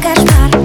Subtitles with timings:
[0.00, 0.57] кошмар.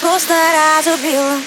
[0.00, 0.34] просто
[0.78, 1.40] разубила.